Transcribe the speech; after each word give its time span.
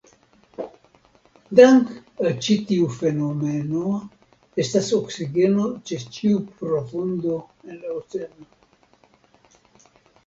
Dank' 1.59 1.91
al 2.23 2.31
ĉi 2.45 2.55
tiu 2.69 2.87
fenomeno 2.95 3.83
estas 4.65 4.89
oksigeno 5.01 5.69
ĉe 5.91 6.01
ĉiu 6.19 6.41
profundo 6.63 7.39
en 7.69 7.79
la 7.85 7.95
oceano. 8.01 8.49